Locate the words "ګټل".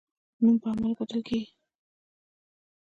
0.99-1.21